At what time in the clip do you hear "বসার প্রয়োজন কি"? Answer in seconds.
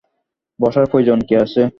0.59-1.33